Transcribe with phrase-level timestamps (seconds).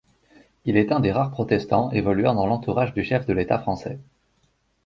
[0.65, 3.99] Il est un des rares protestants évoluant dans l'entourage du chef de l’État français.